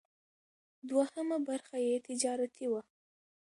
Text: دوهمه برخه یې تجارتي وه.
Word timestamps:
دوهمه 0.89 1.37
برخه 1.47 1.75
یې 1.85 1.95
تجارتي 2.07 2.65
وه. 2.71 2.81